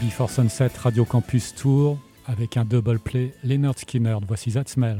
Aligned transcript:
Before 0.00 0.28
Sunset 0.28 0.70
Radio 0.82 1.04
Campus 1.04 1.54
Tour 1.54 1.98
avec 2.26 2.56
un 2.56 2.64
double 2.64 2.98
play 2.98 3.34
Leonard 3.44 3.78
Skinner. 3.78 4.16
Voici 4.26 4.52
That 4.52 4.64
Smell. 4.66 4.98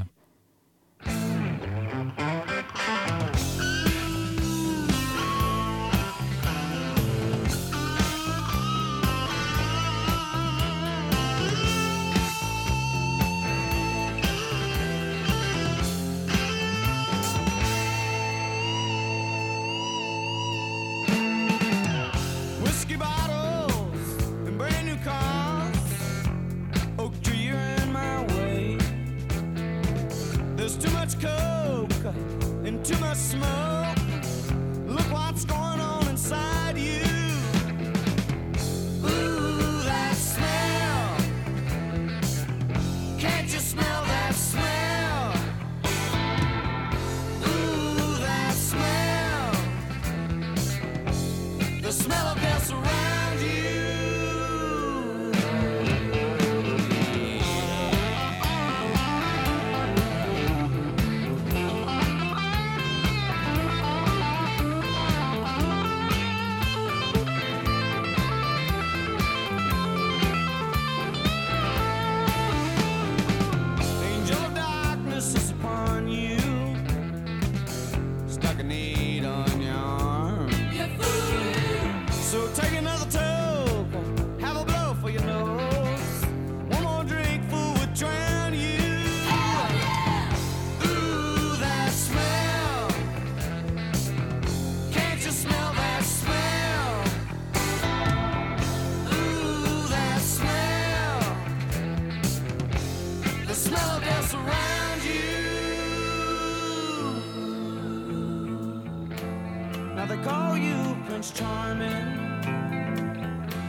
They 110.09 110.17
call 110.19 110.57
you 110.57 110.97
Prince 111.07 111.33
Charming. 111.33 112.41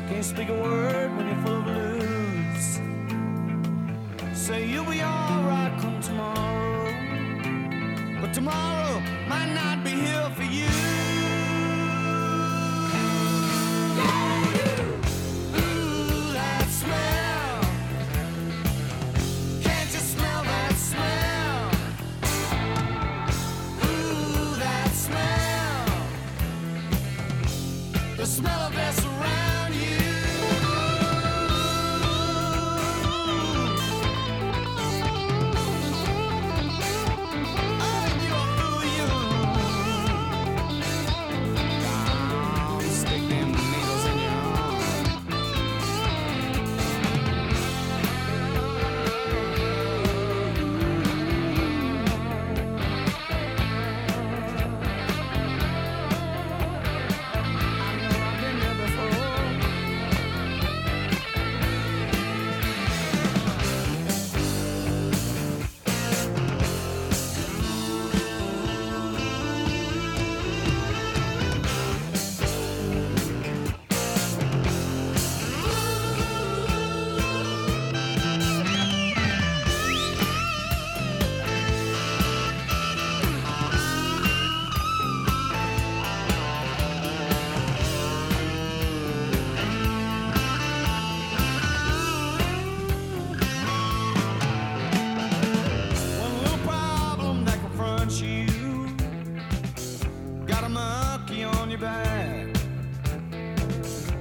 Can't 0.08 0.24
speak 0.24 0.50
a 0.50 0.54
word 0.54 1.18
when 1.18 1.28
you're 1.28 1.42
full 1.44 1.58
of 1.58 1.64
blues. 1.64 2.80
Say 4.38 4.68
you'll 4.68 4.86
be 4.86 5.02
alright 5.02 5.80
come 5.82 6.00
tomorrow. 6.00 6.94
But 8.22 8.36
tomorrow 8.36 9.00
might 9.28 9.52
not 9.56 9.84
be 9.84 9.90
here 9.90 10.30
for 10.36 10.44
you. 10.44 11.07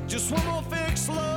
Just 0.06 0.30
one 0.33 0.47
more 0.47 0.62
fix, 0.62 1.09
love. 1.09 1.36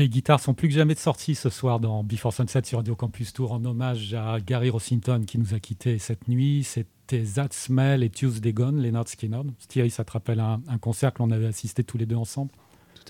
Les 0.00 0.08
guitares 0.08 0.40
sont 0.40 0.54
plus 0.54 0.68
que 0.68 0.72
jamais 0.72 0.94
de 0.94 0.98
sortie 0.98 1.34
ce 1.34 1.50
soir 1.50 1.78
dans 1.78 2.02
Before 2.02 2.32
Sunset 2.32 2.62
sur 2.64 2.78
Radio 2.78 2.96
Campus 2.96 3.34
Tour 3.34 3.52
en 3.52 3.62
hommage 3.66 4.14
à 4.14 4.40
Gary 4.40 4.70
Rossington 4.70 5.24
qui 5.26 5.36
nous 5.36 5.52
a 5.52 5.60
quittés 5.60 5.98
cette 5.98 6.26
nuit. 6.26 6.64
C'était 6.64 7.22
That 7.34 7.48
Smell 7.50 8.02
et 8.02 8.08
Tuesday 8.08 8.54
Gone, 8.54 8.82
Leonard 8.82 9.08
Skinner. 9.08 9.42
Thierry, 9.68 9.90
ça 9.90 10.02
te 10.02 10.12
rappelle 10.12 10.40
un, 10.40 10.62
concert 10.80 11.12
que 11.12 11.22
l'on 11.22 11.30
avait 11.30 11.48
assisté 11.48 11.84
tous 11.84 11.98
les 11.98 12.06
deux 12.06 12.16
ensemble? 12.16 12.50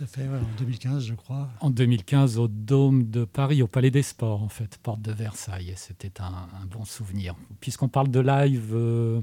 Tout 0.01 0.05
à 0.05 0.07
fait, 0.07 0.27
en 0.27 0.59
2015, 0.59 1.05
je 1.05 1.15
crois. 1.15 1.51
En 1.61 1.69
2015, 1.69 2.39
au 2.39 2.49
Dôme 2.49 3.11
de 3.11 3.27
Paris, 3.27 3.61
au 3.61 3.67
Palais 3.67 3.91
des 3.91 4.03
Sports, 4.03 4.43
en 4.43 4.49
fait, 4.49 4.79
porte 4.83 5.03
de 5.03 5.13
Versailles. 5.13 5.75
C'était 5.77 6.23
un, 6.23 6.49
bon 6.71 6.87
souvenir. 6.87 7.35
Puisqu'on 7.61 7.89
parle 7.89 8.09
de 8.09 8.21
live, 8.21 8.71
euh, 8.73 9.21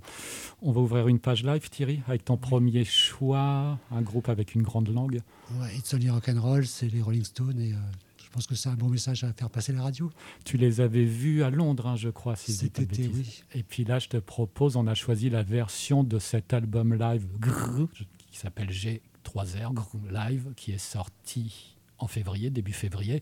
on 0.62 0.72
va 0.72 0.82
ouvrir 0.82 1.08
une 1.08 1.18
page 1.18 1.44
live, 1.44 1.68
Thierry, 1.72 2.02
avec 2.08 2.26
ton 2.26 2.38
premier 2.38 2.86
choix, 2.86 3.80
un 3.90 4.02
groupe 4.04 4.30
avec 4.30 4.54
une 4.54 4.62
grande 4.62 4.90
langue. 4.90 5.22
Ouais, 5.60 5.76
It's 5.76 5.92
Only 5.96 6.12
Rock'n'Roll, 6.12 6.68
c'est 6.68 6.90
les 6.90 7.02
Rolling 7.02 7.24
Stones 7.24 7.60
et. 7.60 7.74
Euh, 7.74 7.78
je 8.24 8.30
pense 8.34 8.46
que 8.46 8.56
c'est 8.56 8.70
un 8.70 8.76
bon 8.76 8.90
message 8.90 9.24
à 9.24 9.32
faire 9.32 9.50
passer 9.50 9.72
la 9.72 9.82
radio. 9.82 10.12
Tu 10.44 10.58
les 10.58 10.82
avais 10.82 11.06
vus 11.06 11.44
à 11.44 11.50
Londres, 11.50 11.88
hein, 11.88 11.96
je 11.96 12.10
crois, 12.10 12.36
si 12.36 12.52
Cet 12.52 12.78
été, 12.78 13.08
oui. 13.08 13.42
Et 13.56 13.64
puis 13.64 13.86
là, 13.86 14.00
je 14.00 14.10
te 14.10 14.18
propose, 14.18 14.76
on 14.76 14.86
a 14.86 14.94
choisi 14.94 15.30
la 15.30 15.44
version 15.44 16.04
de 16.04 16.20
cet 16.20 16.54
album 16.54 16.94
live 16.94 17.26
qui 18.30 18.38
s'appelle 18.38 18.70
Trois 19.28 19.56
Ergues 19.56 19.82
Live, 20.10 20.54
qui 20.56 20.72
est 20.72 20.78
sorti 20.78 21.76
en 22.00 22.08
février, 22.08 22.50
début 22.50 22.72
février. 22.72 23.22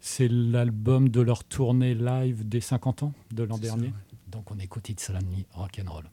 C'est 0.00 0.28
l'album 0.28 1.10
de 1.10 1.20
leur 1.20 1.44
tournée 1.44 1.94
live 1.94 2.48
des 2.48 2.62
50 2.62 3.02
ans 3.02 3.12
de 3.32 3.42
l'an 3.42 3.58
dernier. 3.58 3.92
Donc 4.28 4.50
on 4.50 4.58
écoute 4.58 4.88
It's 4.88 5.10
Lonely 5.10 5.44
Rock'n'Roll. 5.52 6.04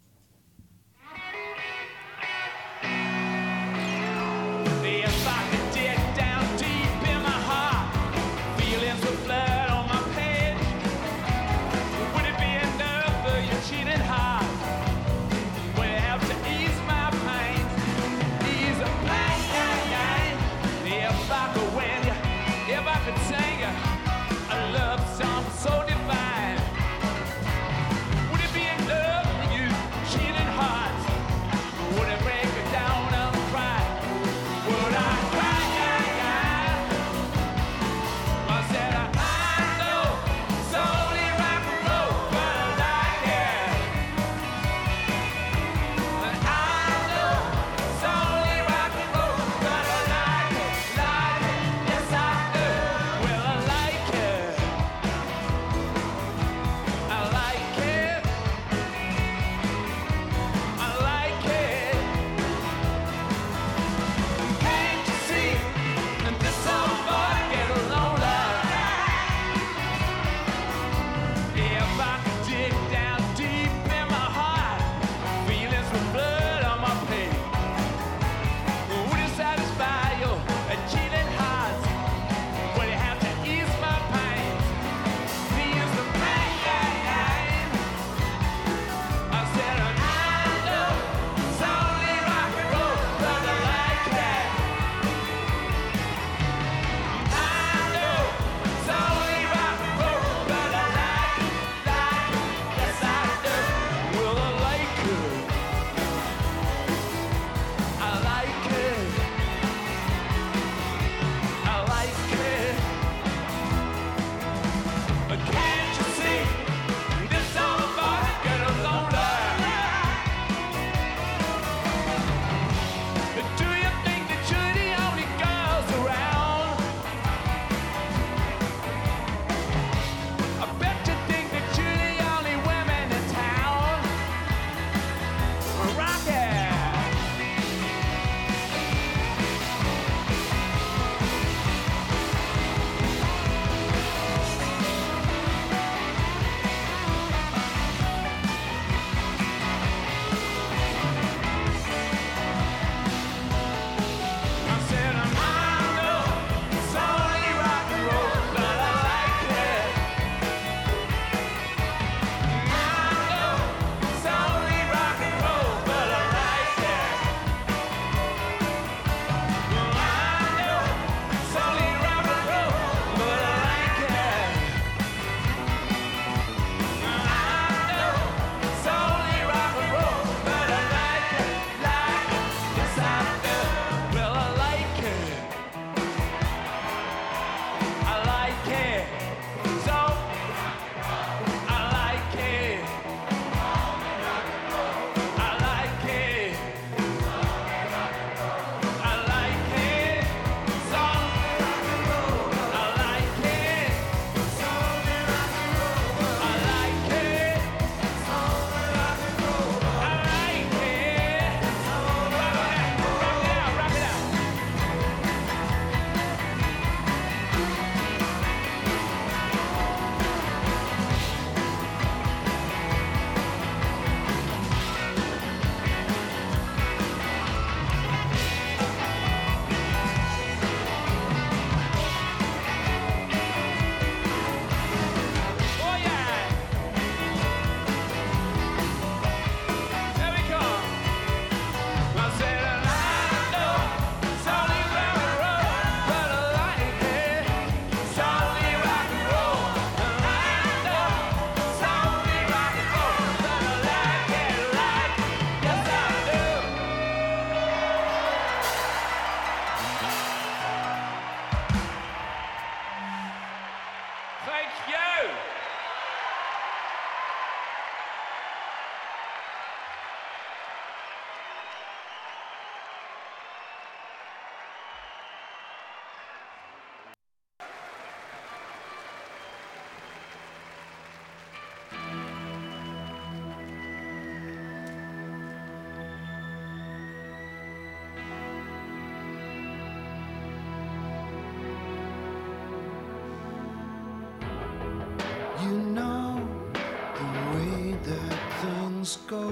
Go 299.34 299.50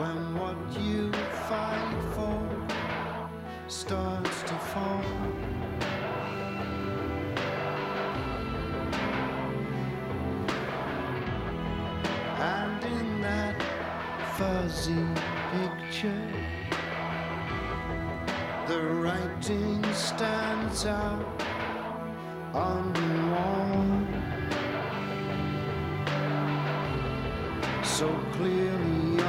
when 0.00 0.20
what 0.40 0.60
you 0.80 1.12
fight 1.48 2.00
for 2.14 2.40
starts 3.68 4.42
to 4.50 4.56
fall. 4.70 5.04
And 12.56 12.84
in 12.84 13.20
that 13.22 13.58
fuzzy 14.36 15.06
picture, 15.52 16.26
the 18.68 18.80
writing 19.02 19.82
stands 19.94 20.84
out 20.86 21.47
so 27.98 28.06
clearly 28.34 29.27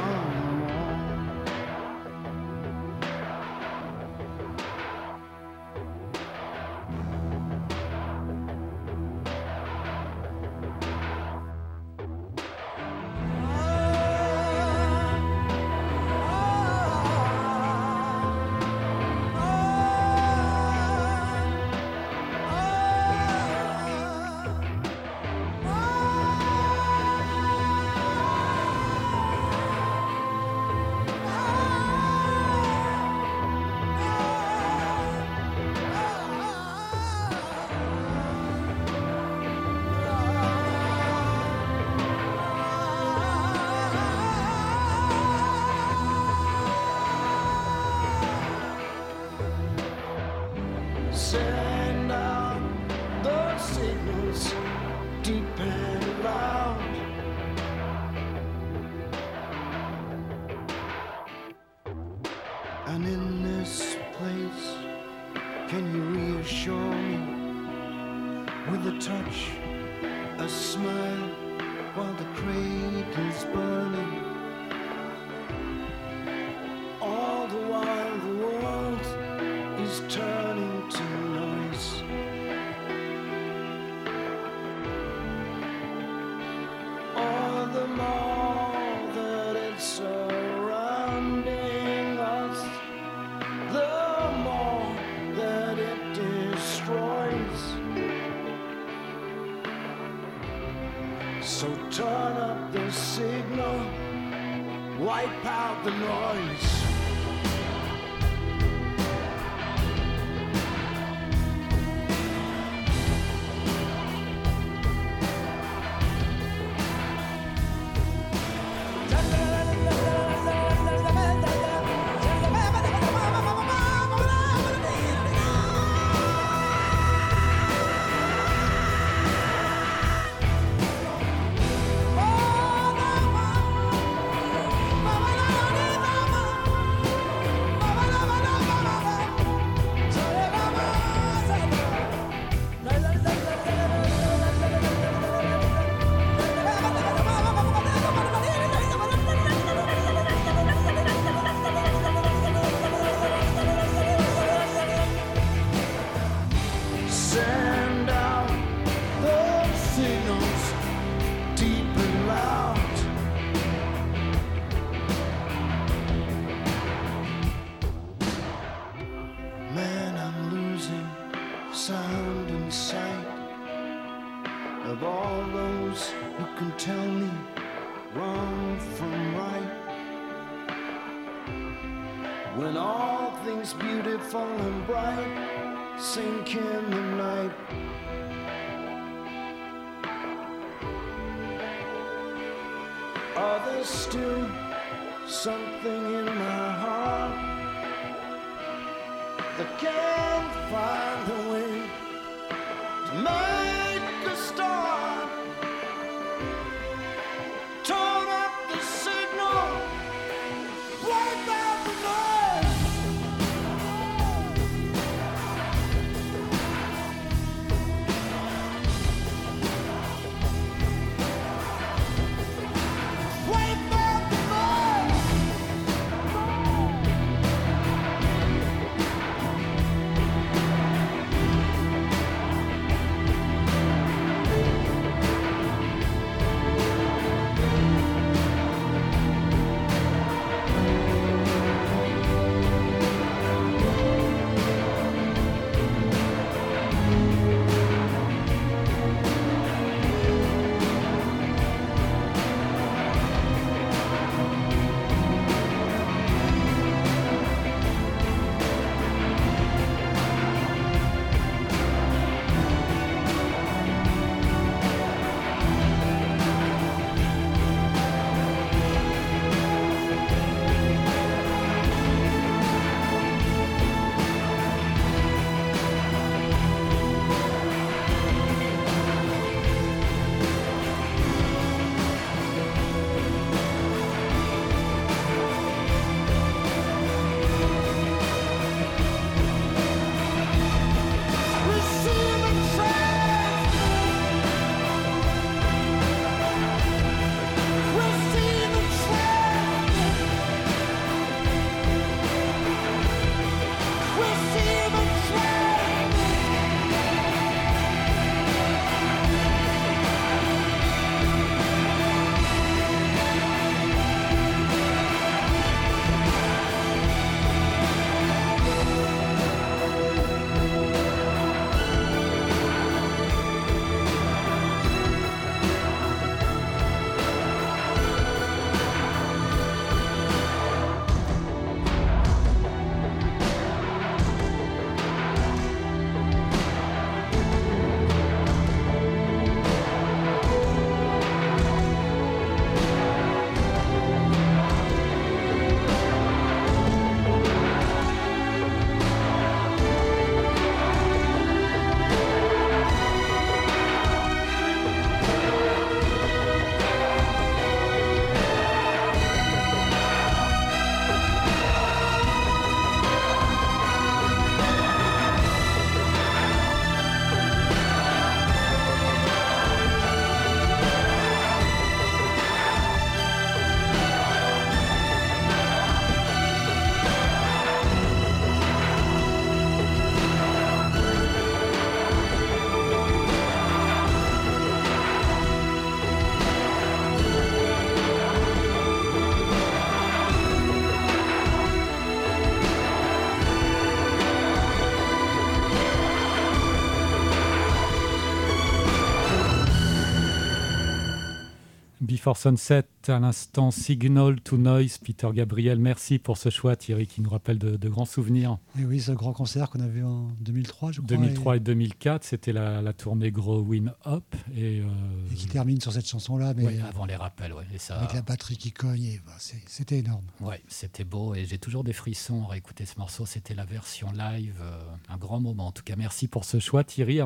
Before 402.20 402.36
Sunset, 402.36 402.84
à 403.08 403.18
l'instant 403.18 403.70
Signal 403.70 404.42
to 404.42 404.58
Noise, 404.58 404.98
Peter 404.98 405.28
Gabriel. 405.32 405.78
Merci 405.78 406.18
pour 406.18 406.36
ce 406.36 406.50
choix, 406.50 406.76
Thierry, 406.76 407.06
qui 407.06 407.22
nous 407.22 407.30
rappelle 407.30 407.58
de, 407.58 407.78
de 407.78 407.88
grands 407.88 408.04
souvenirs. 408.04 408.58
Et 408.78 408.84
oui, 408.84 409.00
ce 409.00 409.12
grand 409.12 409.32
concert 409.32 409.70
qu'on 409.70 409.80
a 409.80 409.88
vu 409.88 410.04
en 410.04 410.28
2003, 410.40 410.92
je 410.92 411.00
crois. 411.00 411.16
2003 411.16 411.56
et, 411.56 411.60
2004, 411.60 412.24
c'était 412.24 412.52
la, 412.52 412.82
la, 412.82 412.92
tournée 412.92 413.30
Growing 413.30 413.88
Up. 414.04 414.24
Et, 414.54 414.80
euh, 414.80 414.84
et, 415.32 415.34
qui 415.34 415.46
termine 415.46 415.80
sur 415.80 415.94
cette 415.94 416.06
chanson-là. 416.06 416.52
Mais 416.54 416.66
ouais, 416.66 416.80
avant 416.86 417.06
les 417.06 417.16
rappels. 417.16 417.54
Et 417.74 417.78
ça, 417.78 417.98
avec 417.98 418.12
la 418.12 418.20
batterie 418.20 418.58
qui 418.58 418.70
cogne, 418.70 419.18
bah, 419.24 419.32
c'était 419.38 420.00
énorme. 420.00 420.26
Ouais, 420.40 420.62
c'était 420.68 421.04
beau 421.04 421.34
et 421.34 421.46
j'ai 421.46 421.56
toujours 421.56 421.84
des 421.84 421.94
frissons 421.94 422.44
à 422.44 422.48
réécouter 422.48 422.84
ce 422.84 422.98
morceau. 422.98 423.24
C'était 423.24 423.54
la 423.54 423.64
version 423.64 424.08
live, 424.12 424.58
euh, 424.60 424.78
un 425.08 425.16
grand 425.16 425.40
moment. 425.40 425.68
En 425.68 425.72
tout 425.72 425.84
cas, 425.84 425.94
merci 425.96 426.28
pour 426.28 426.44
ce 426.44 426.58
choix, 426.58 426.84
Thierry. 426.84 427.20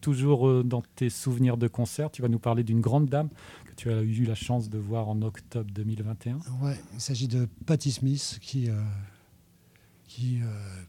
Toujours 0.00 0.48
euh, 0.48 0.64
dans 0.64 0.82
tes 0.96 1.10
souvenirs 1.10 1.56
de 1.56 1.68
concert, 1.68 2.10
tu 2.10 2.22
vas 2.22 2.28
nous 2.28 2.40
parler 2.40 2.64
d'une 2.64 2.80
grande 2.80 3.06
dame 3.06 3.28
que 3.72 3.76
tu 3.82 3.90
as 3.90 4.02
eu 4.02 4.24
la 4.24 4.34
chance 4.34 4.68
de 4.68 4.78
voir 4.78 5.08
en 5.08 5.20
octobre 5.22 5.70
2021. 5.72 6.36
Ouais, 6.62 6.78
il 6.94 7.00
s'agit 7.00 7.28
de 7.28 7.46
Patti 7.66 7.90
Smith 7.90 8.38
qui 8.40 8.68
euh, 8.68 8.80
qui 10.06 10.40
euh, 10.42 10.82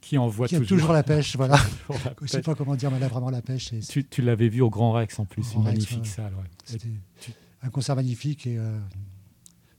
qui 0.00 0.18
envoie 0.18 0.48
qui 0.48 0.56
a 0.56 0.58
toujours, 0.58 0.78
toujours 0.78 0.92
la 0.92 1.02
pêche, 1.02 1.36
voilà. 1.38 1.56
Je 1.88 2.22
ne 2.22 2.26
sais 2.26 2.42
pas 2.42 2.54
comment 2.54 2.74
dire, 2.74 2.90
mais 2.90 2.96
elle 2.98 3.04
a 3.04 3.08
vraiment 3.08 3.30
la 3.30 3.40
pêche. 3.42 3.72
Et 3.72 3.80
tu, 3.80 4.04
tu 4.04 4.20
l'avais 4.22 4.48
vu 4.48 4.60
au 4.60 4.68
Grand 4.70 4.92
Rex 4.92 5.18
en 5.18 5.24
plus, 5.24 5.52
une 5.54 5.60
Rex, 5.62 5.64
magnifique 5.64 6.02
ouais. 6.02 6.08
salle. 6.08 6.34
Ouais. 6.34 6.50
C'était 6.64 6.90
un 7.62 7.70
concert 7.70 7.94
magnifique 7.96 8.46
et 8.46 8.58
euh, 8.58 8.78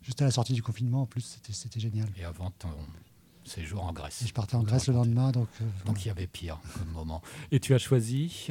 juste 0.01 0.21
à 0.21 0.25
la 0.25 0.31
sortie 0.31 0.53
du 0.53 0.63
confinement, 0.63 1.01
en 1.01 1.05
plus, 1.05 1.39
c'était 1.51 1.79
génial. 1.79 2.07
Et 2.17 2.23
avant 2.23 2.51
ton 2.51 2.69
séjour 3.43 3.83
en 3.83 3.91
Grèce. 3.91 4.21
Et 4.23 4.27
je 4.27 4.33
partais 4.33 4.55
en 4.55 4.63
Grèce 4.63 4.87
le 4.87 4.93
lendemain, 4.93 5.31
donc. 5.31 5.49
euh, 5.61 5.65
Donc 5.85 6.05
il 6.05 6.07
y 6.07 6.11
avait 6.11 6.27
pire 6.27 6.59
comme 6.79 6.89
moment. 6.93 7.21
Et 7.51 7.59
tu 7.59 7.73
as 7.75 7.77
choisi 7.77 8.47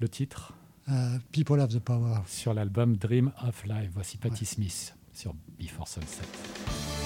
le 0.00 0.08
titre? 0.08 0.52
Euh, 0.90 1.18
People 1.32 1.60
have 1.60 1.72
the 1.72 1.78
power. 1.80 2.22
sur 2.26 2.54
l'album 2.54 2.96
Dream 2.96 3.32
of 3.42 3.64
Life. 3.64 3.90
Voici 3.94 4.16
Patti 4.18 4.40
ouais. 4.42 4.46
Smith 4.46 4.94
sur 5.12 5.34
Before 5.58 5.88
Sunset. 5.88 7.05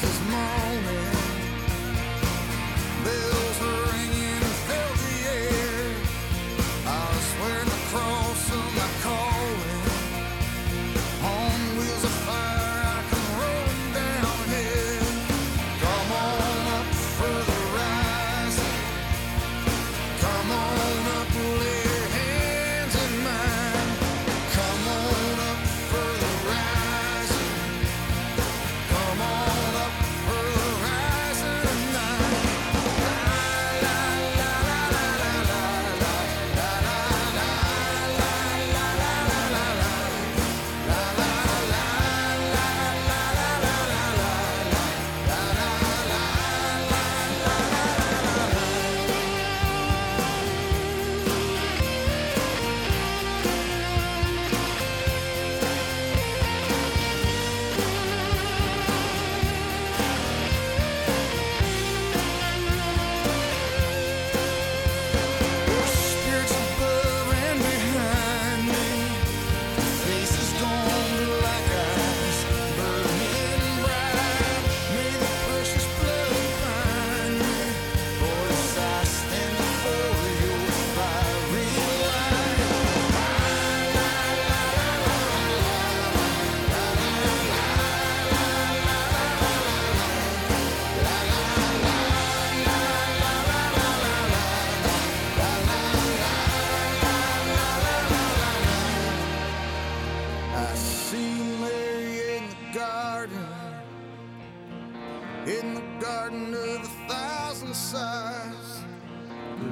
this 0.00 0.20
moment 0.30 1.17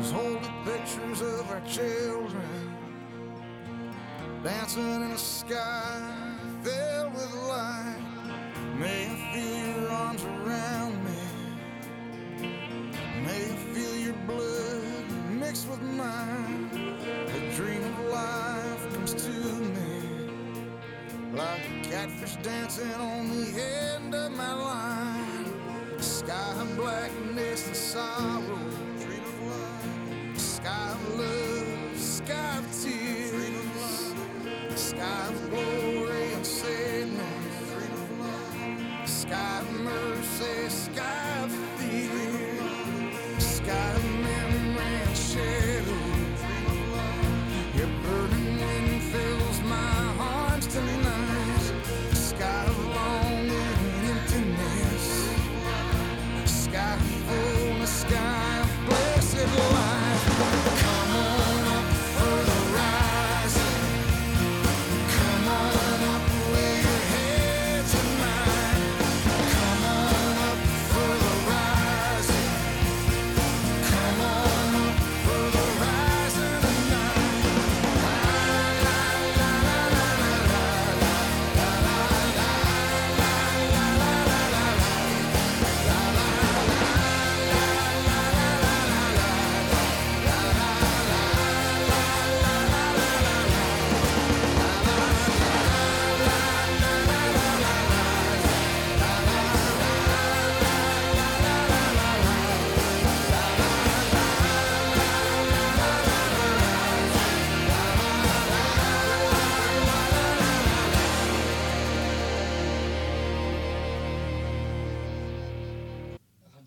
There's 0.07 0.23
holy 0.23 0.39
pictures 0.65 1.21
of 1.21 1.51
our 1.51 1.61
children 1.63 2.77
dancing 4.45 4.89
in 4.89 5.03
a 5.03 5.19
sky 5.19 6.01
filled 6.63 7.13
with 7.13 7.35
light. 7.49 7.97
May 8.79 9.07
I 9.11 9.17
feel 9.35 9.81
your 9.81 9.91
arms 9.91 10.23
around 10.23 11.05
me. 11.05 11.19
May 13.25 13.51
I 13.51 13.57
feel 13.75 13.97
your 13.97 14.15
blood 14.29 15.11
mixed 15.29 15.69
with 15.69 15.83
mine. 15.83 16.71
A 17.35 17.57
dream 17.57 17.83
of 17.83 17.99
life 18.13 18.95
comes 18.95 19.13
to 19.13 19.31
me. 19.31 20.29
Like 21.35 21.63
a 21.69 21.83
catfish 21.83 22.37
dancing 22.45 22.95
on 22.95 23.29
the 23.31 23.61
end 23.61 24.15
of 24.15 24.31
my 24.31 24.55
line. 24.55 25.99
Sky 25.99 26.55
of 26.61 26.77
blackness 26.77 27.67
and 27.67 27.77
sorrow. 27.77 28.66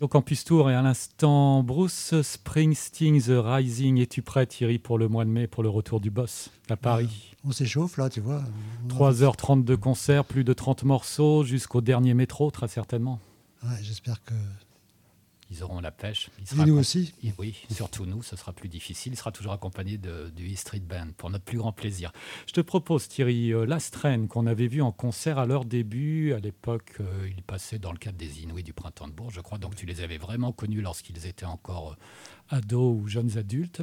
Au 0.01 0.07
Campus 0.07 0.45
Tour 0.45 0.71
et 0.71 0.75
à 0.75 0.81
l'instant, 0.81 1.61
Bruce 1.61 2.21
Springsteen, 2.21 3.21
The 3.21 3.33
Rising. 3.35 3.99
Es-tu 3.99 4.21
prêt, 4.21 4.45
Thierry, 4.45 4.79
pour 4.79 4.97
le 4.97 5.09
mois 5.09 5.25
de 5.25 5.29
mai, 5.29 5.45
pour 5.45 5.61
le 5.61 5.67
retour 5.67 5.99
du 5.99 6.09
boss 6.09 6.51
à 6.69 6.77
Paris 6.77 7.35
On 7.43 7.51
s'échauffe 7.51 7.97
là, 7.97 8.09
tu 8.09 8.21
vois. 8.21 8.41
3h30 8.87 9.65
de 9.65 9.75
concert, 9.75 10.23
plus 10.23 10.45
de 10.45 10.53
30 10.53 10.85
morceaux, 10.85 11.43
jusqu'au 11.43 11.81
dernier 11.81 12.13
métro, 12.13 12.49
très 12.49 12.69
certainement. 12.69 13.19
Ouais, 13.61 13.75
J'espère 13.81 14.23
que 14.23 14.33
ils 15.51 15.63
auront 15.63 15.79
la 15.81 15.91
pêche. 15.91 16.29
Il 16.37 16.43
Et 16.43 16.45
sera 16.47 16.65
nous 16.65 16.75
accom- 16.75 16.79
aussi. 16.79 17.13
et 17.23 17.33
oui, 17.37 17.55
surtout 17.71 18.05
nous, 18.05 18.21
ce 18.23 18.35
sera 18.35 18.53
plus 18.53 18.69
difficile. 18.69 19.13
Il 19.13 19.15
sera 19.17 19.31
toujours 19.31 19.53
accompagné 19.53 19.97
de- 19.97 20.29
du 20.35 20.51
E 20.53 20.55
Street 20.55 20.79
Band 20.79 21.07
pour 21.17 21.29
notre 21.29 21.43
plus 21.45 21.57
grand 21.57 21.71
plaisir. 21.71 22.11
Je 22.47 22.53
te 22.53 22.61
propose, 22.61 23.07
Thierry, 23.07 23.51
euh, 23.53 23.65
Lastren, 23.65 24.27
qu'on 24.27 24.45
avait 24.47 24.67
vu 24.67 24.81
en 24.81 24.91
concert 24.91 25.39
à 25.39 25.45
leur 25.45 25.65
début. 25.65 26.33
À 26.33 26.39
l'époque, 26.39 26.93
euh, 26.99 27.27
ils 27.35 27.43
passaient 27.43 27.79
dans 27.79 27.91
le 27.91 27.97
cadre 27.97 28.17
des 28.17 28.41
Inouïs 28.43 28.63
du 28.63 28.73
Printemps 28.73 29.07
de 29.07 29.13
Bourges, 29.13 29.33
je 29.35 29.41
crois. 29.41 29.57
Donc, 29.57 29.75
tu 29.75 29.85
les 29.85 30.01
avais 30.01 30.17
vraiment 30.17 30.51
connus 30.51 30.81
lorsqu'ils 30.81 31.25
étaient 31.25 31.45
encore 31.45 31.91
euh, 31.93 32.55
ados 32.57 32.95
ou 33.01 33.07
jeunes 33.07 33.37
adultes. 33.37 33.81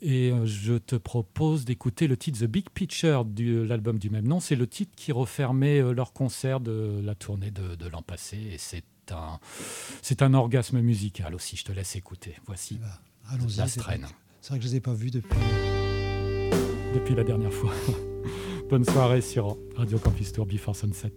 Et 0.00 0.30
euh, 0.32 0.46
je 0.46 0.74
te 0.74 0.96
propose 0.96 1.64
d'écouter 1.64 2.06
le 2.08 2.16
titre 2.16 2.40
The 2.40 2.44
Big 2.48 2.68
Picture 2.70 3.24
de 3.24 3.62
l'album 3.62 3.98
du 3.98 4.10
même 4.10 4.26
nom. 4.26 4.40
C'est 4.40 4.56
le 4.56 4.66
titre 4.66 4.92
qui 4.96 5.12
refermait 5.12 5.80
leur 5.92 6.12
concert 6.12 6.60
de 6.60 7.00
la 7.02 7.14
tournée 7.14 7.50
de, 7.50 7.74
de 7.74 7.86
l'an 7.88 8.02
passé. 8.02 8.36
Et 8.52 8.58
c'est 8.58 8.82
un, 9.10 9.40
c'est 10.02 10.22
un 10.22 10.32
orgasme 10.34 10.80
musical 10.80 11.34
aussi. 11.34 11.56
Je 11.56 11.64
te 11.64 11.72
laisse 11.72 11.96
écouter. 11.96 12.36
Voici 12.46 12.78
Bah, 12.80 12.86
Allons-y. 13.30 13.56
la 13.56 13.66
C'est 13.66 13.80
vrai 14.50 14.58
que 14.58 14.64
je 14.64 14.68
ne 14.68 14.72
les 14.72 14.76
ai 14.76 14.80
pas 14.80 14.94
vus 14.94 15.10
depuis. 15.10 15.38
depuis 16.94 17.14
la 17.14 17.24
dernière 17.24 17.52
fois. 17.52 17.72
Bonne 18.70 18.84
soirée 18.84 19.20
sur 19.20 19.56
Radio 19.76 19.98
Campus 19.98 20.32
Tour 20.32 20.46
Before 20.46 20.76
Sunset. 20.76 21.12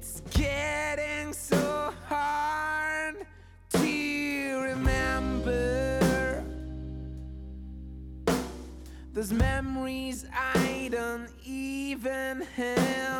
It's 0.00 0.22
getting 0.30 1.32
so 1.32 1.92
hard 2.06 3.16
to 3.70 4.60
remember 4.62 6.42
those 9.12 9.32
memories 9.32 10.26
I 10.32 10.88
don't 10.90 11.28
even 11.44 12.42
have. 12.56 13.19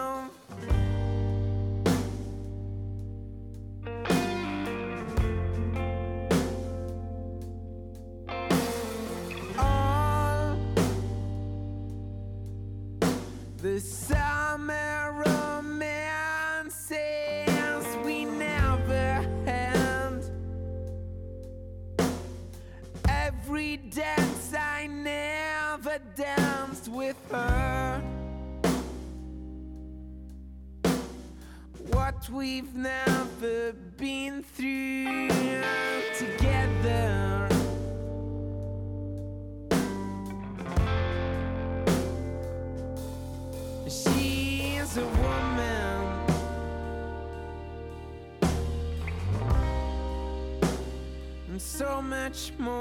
Much 52.30 52.52
more. 52.60 52.79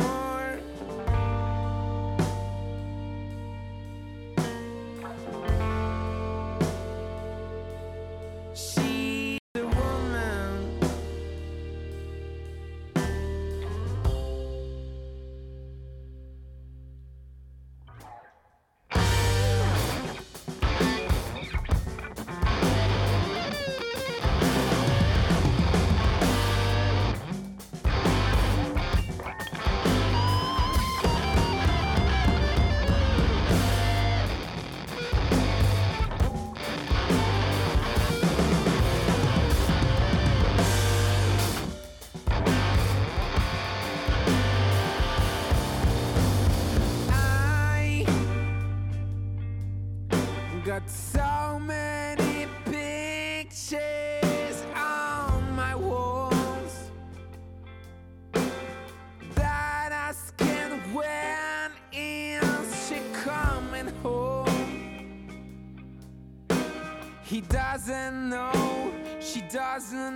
Doesn't 67.80 68.30
know, 68.30 68.92
she 69.22 69.40
doesn't 69.42 70.09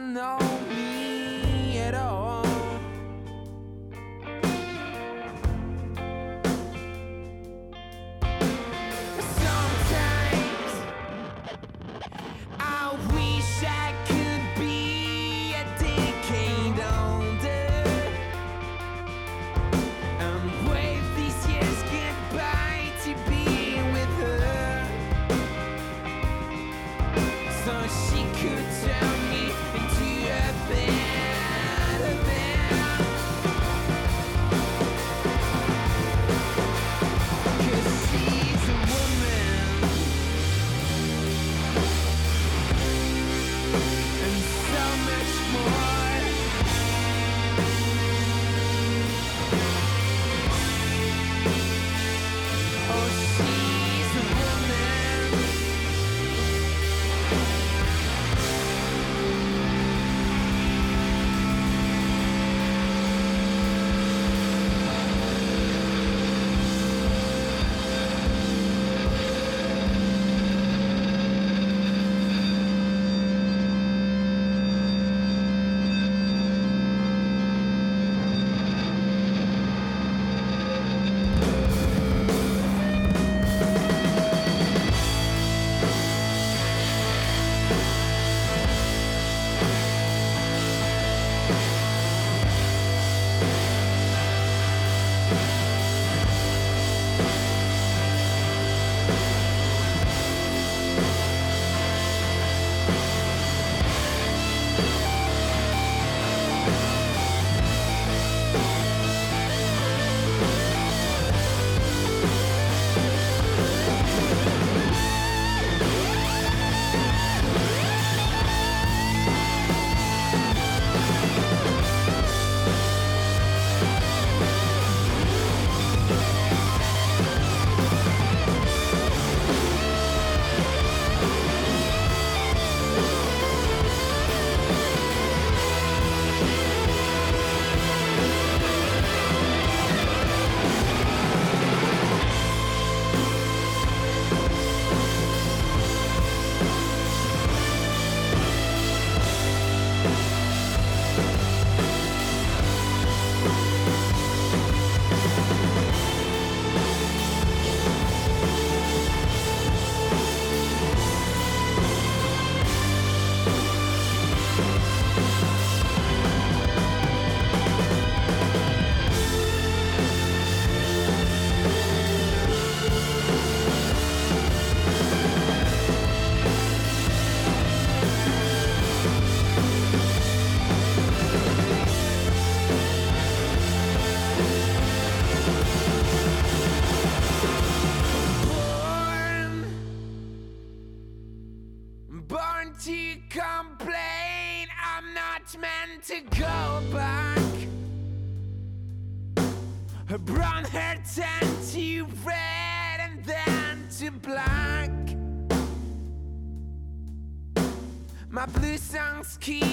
keys. 209.39 209.72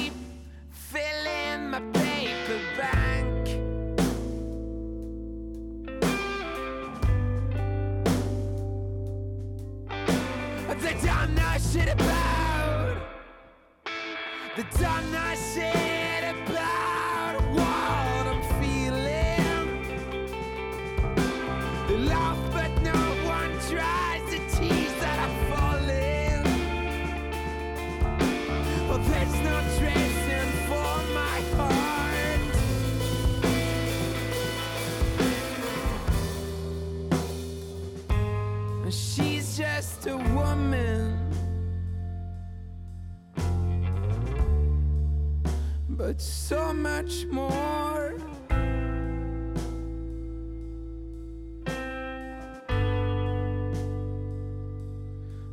much 47.10 47.26
more. 47.26 48.14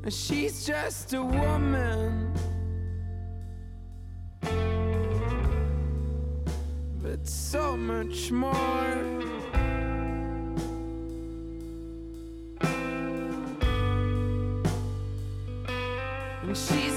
She's 0.08 0.66
just 0.66 1.14
a 1.14 1.24
woman. 1.24 2.32
But 7.02 7.28
so 7.28 7.76
much 7.76 8.32
more. 8.32 9.18
she's 16.54 16.97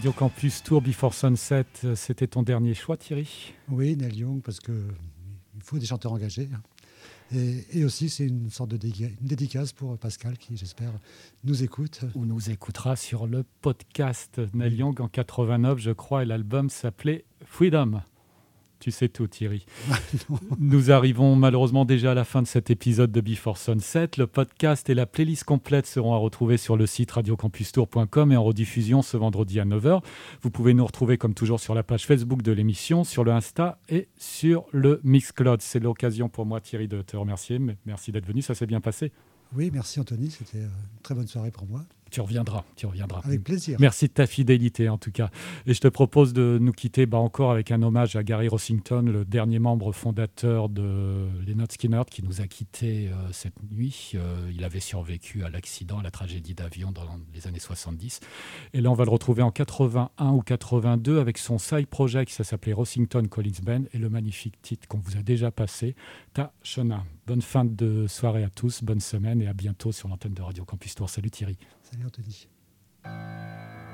Radio 0.00 0.12
Campus 0.12 0.62
Tour 0.62 0.80
Before 0.80 1.12
Sunset, 1.12 1.66
euh, 1.84 1.94
c'était 1.94 2.26
ton 2.26 2.42
dernier 2.42 2.72
choix 2.72 2.96
Thierry? 2.96 3.52
Oui, 3.68 3.98
Neil 3.98 4.16
Young, 4.20 4.40
parce 4.40 4.58
que 4.58 4.72
il 4.72 5.62
faut 5.62 5.76
des 5.78 5.84
chanteurs 5.84 6.14
engagés. 6.14 6.48
hein. 6.54 6.62
Et, 7.36 7.66
et 7.80 7.84
aussi, 7.84 8.08
c'est 8.08 8.24
une 8.24 8.48
sorte 8.48 8.70
de 8.70 8.78
une 8.86 9.14
dédicace 9.20 9.74
pour 9.74 9.98
Pascal 9.98 10.38
qui, 10.38 10.56
j'espère, 10.56 10.90
nous 11.44 11.62
écoute. 11.62 12.00
On 12.14 12.24
nous 12.24 12.48
écoutera 12.48 12.96
sur 12.96 13.26
le 13.26 13.44
podcast 13.60 14.40
Neil 14.54 14.76
Young 14.76 14.98
en 15.02 15.08
89 15.08 15.78
je 15.78 15.90
crois 15.90 16.22
et 16.22 16.24
l'album 16.24 16.70
s'appelait 16.70 17.26
Freedom. 17.44 18.00
Tu 18.80 18.90
sais 18.90 19.10
tout 19.10 19.26
Thierry. 19.26 19.66
Nous 20.58 20.90
arrivons 20.90 21.36
malheureusement 21.36 21.84
déjà 21.84 22.12
à 22.12 22.14
la 22.14 22.24
fin 22.24 22.40
de 22.40 22.46
cet 22.46 22.70
épisode 22.70 23.12
de 23.12 23.20
Before 23.20 23.58
Sunset. 23.58 24.12
Le 24.16 24.26
podcast 24.26 24.88
et 24.88 24.94
la 24.94 25.04
playlist 25.04 25.44
complète 25.44 25.86
seront 25.86 26.14
à 26.14 26.16
retrouver 26.16 26.56
sur 26.56 26.78
le 26.78 26.86
site 26.86 27.10
radiocampustour.com 27.10 28.32
et 28.32 28.36
en 28.38 28.42
rediffusion 28.42 29.02
ce 29.02 29.18
vendredi 29.18 29.60
à 29.60 29.66
9h. 29.66 30.00
Vous 30.40 30.50
pouvez 30.50 30.72
nous 30.72 30.86
retrouver 30.86 31.18
comme 31.18 31.34
toujours 31.34 31.60
sur 31.60 31.74
la 31.74 31.82
page 31.82 32.06
Facebook 32.06 32.40
de 32.40 32.52
l'émission, 32.52 33.04
sur 33.04 33.22
le 33.22 33.32
Insta 33.32 33.78
et 33.90 34.08
sur 34.16 34.64
le 34.72 35.02
Mixcloud. 35.04 35.60
C'est 35.60 35.80
l'occasion 35.80 36.30
pour 36.30 36.46
moi 36.46 36.62
Thierry 36.62 36.88
de 36.88 37.02
te 37.02 37.18
remercier. 37.18 37.60
Merci 37.84 38.12
d'être 38.12 38.26
venu, 38.26 38.40
ça 38.40 38.54
s'est 38.54 38.66
bien 38.66 38.80
passé. 38.80 39.12
Oui, 39.54 39.70
merci 39.70 40.00
Anthony, 40.00 40.30
c'était 40.30 40.58
euh, 40.58 40.68
une 40.68 41.02
très 41.02 41.14
bonne 41.14 41.26
soirée 41.26 41.50
pour 41.50 41.66
moi. 41.66 41.84
Tu 42.10 42.20
reviendras, 42.20 42.64
tu 42.76 42.86
reviendras. 42.86 43.20
Avec 43.24 43.44
plaisir. 43.44 43.76
Merci 43.80 44.08
de 44.08 44.12
ta 44.12 44.26
fidélité 44.26 44.88
en 44.88 44.98
tout 44.98 45.12
cas. 45.12 45.30
Et 45.66 45.74
je 45.74 45.80
te 45.80 45.88
propose 45.88 46.32
de 46.32 46.58
nous 46.60 46.72
quitter 46.72 47.06
bah, 47.06 47.18
encore 47.18 47.52
avec 47.52 47.70
un 47.70 47.82
hommage 47.82 48.16
à 48.16 48.22
Gary 48.22 48.48
Rossington, 48.48 49.02
le 49.02 49.24
dernier 49.24 49.58
membre 49.58 49.92
fondateur 49.92 50.68
de 50.68 51.28
Leonard 51.46 51.70
Skinner, 51.70 52.02
qui 52.10 52.22
nous 52.22 52.40
a 52.40 52.46
quittés 52.46 53.08
euh, 53.08 53.28
cette 53.32 53.62
nuit. 53.70 54.12
Euh, 54.14 54.50
il 54.52 54.64
avait 54.64 54.80
survécu 54.80 55.44
à 55.44 55.50
l'accident, 55.50 55.98
à 55.98 56.02
la 56.02 56.10
tragédie 56.10 56.54
d'avion 56.54 56.90
dans 56.90 57.04
les 57.34 57.46
années 57.46 57.58
70. 57.58 58.20
Et 58.74 58.80
là, 58.80 58.90
on 58.90 58.94
va 58.94 59.04
le 59.04 59.10
retrouver 59.10 59.42
en 59.42 59.50
81 59.50 60.30
ou 60.32 60.42
82 60.42 61.18
avec 61.18 61.38
son 61.38 61.58
side 61.58 61.86
project, 61.86 62.32
ça 62.32 62.44
s'appelait 62.44 62.72
Rossington 62.72 63.26
Collins 63.28 63.62
Band, 63.62 63.82
et 63.92 63.98
le 63.98 64.08
magnifique 64.08 64.60
titre 64.62 64.88
qu'on 64.88 64.98
vous 64.98 65.16
a 65.16 65.22
déjà 65.22 65.50
passé, 65.50 65.94
Ta 66.32 66.52
Shona. 66.62 67.04
Bonne 67.26 67.42
fin 67.42 67.64
de 67.64 68.06
soirée 68.08 68.44
à 68.44 68.50
tous, 68.50 68.82
bonne 68.82 69.00
semaine 69.00 69.40
et 69.42 69.46
à 69.46 69.52
bientôt 69.52 69.92
sur 69.92 70.08
l'antenne 70.08 70.34
de 70.34 70.42
Radio 70.42 70.64
Campus 70.64 70.94
Tour. 70.94 71.08
Salut 71.08 71.30
Thierry. 71.30 71.56
Salut 71.90 72.04
Anthony. 72.04 73.89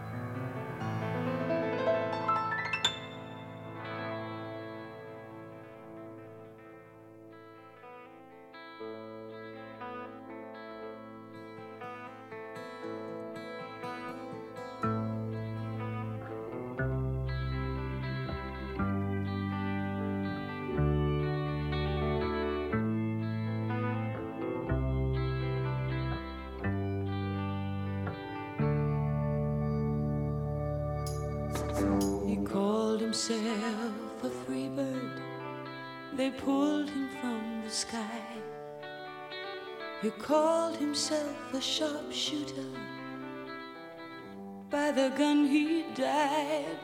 Gun 45.17 45.47
he 45.47 45.85
died. 45.95 46.79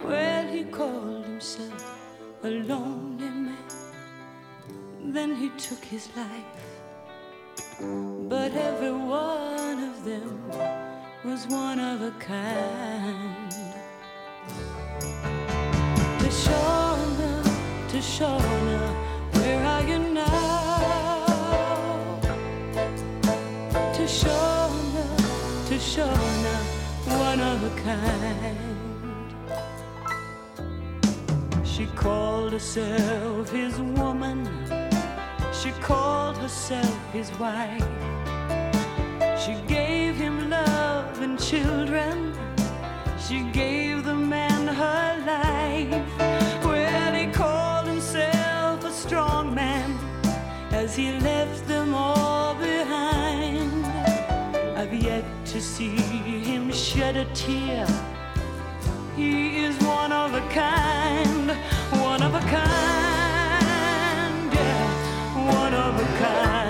Well, 0.00 0.46
he 0.46 0.62
called 0.62 1.24
himself 1.24 1.98
a 2.44 2.48
lonely 2.48 3.28
man. 3.28 3.56
Then 5.02 5.34
he 5.34 5.48
took 5.58 5.84
his 5.84 6.08
life. 6.16 6.62
But 8.28 8.52
every 8.54 8.92
one 8.92 9.82
of 9.82 10.04
them 10.04 10.48
was 11.24 11.48
one 11.48 11.80
of 11.80 12.02
a 12.02 12.12
kind. 12.20 13.52
To 16.20 16.28
Shauna, 16.42 17.42
to 17.88 17.98
Shauna, 17.98 18.71
kind. 27.84 28.56
She 31.64 31.86
called 31.86 32.52
herself 32.52 33.50
his 33.50 33.78
woman. 33.80 34.48
She 35.52 35.70
called 35.80 36.36
herself 36.38 37.12
his 37.12 37.30
wife. 37.38 37.84
She 39.44 39.54
gave 39.66 40.16
him 40.16 40.50
love 40.50 41.20
and 41.20 41.38
children. 41.38 42.34
She 43.26 43.42
gave 43.52 44.04
the 44.04 44.14
man 44.14 44.66
her 44.66 45.08
life. 45.26 46.64
Well, 46.64 47.14
he 47.14 47.26
called 47.32 47.86
himself 47.86 48.84
a 48.84 48.92
strong 48.92 49.54
man 49.54 49.98
as 50.72 50.94
he 50.96 51.12
left 51.18 51.66
them 51.66 51.94
all 51.94 52.54
behind. 52.54 53.86
I've 54.76 54.94
yet 54.94 55.24
to 55.46 55.60
see 55.60 56.11
shed 56.94 57.16
a 57.16 57.24
tear. 57.32 57.86
He 59.16 59.64
is 59.64 59.74
one 59.82 60.12
of 60.12 60.34
a 60.34 60.42
kind, 60.50 61.50
one 62.02 62.22
of 62.22 62.34
a 62.34 62.40
kind, 62.40 62.52
yeah, 64.52 65.54
one 65.54 65.72
of 65.72 65.98
a 65.98 66.04
kind. 66.18 66.61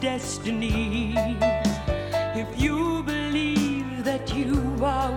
Destiny. 0.00 1.14
If 2.34 2.60
you 2.60 3.02
believe 3.02 4.04
that 4.04 4.34
you 4.34 4.76
are 4.82 5.12